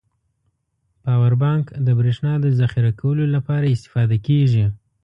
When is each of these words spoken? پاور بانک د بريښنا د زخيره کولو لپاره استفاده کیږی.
پاور 1.03 1.33
بانک 1.43 1.65
د 1.85 1.87
بريښنا 1.97 2.33
د 2.41 2.45
زخيره 2.59 2.91
کولو 3.01 3.25
لپاره 3.35 3.71
استفاده 3.75 4.17
کیږی. 4.27 4.65